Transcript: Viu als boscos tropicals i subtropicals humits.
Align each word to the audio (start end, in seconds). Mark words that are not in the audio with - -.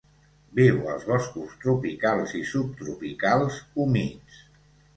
Viu 0.59 0.79
als 0.93 1.05
boscos 1.09 1.53
tropicals 1.67 2.35
i 2.41 2.43
subtropicals 2.55 3.63
humits. 3.85 4.43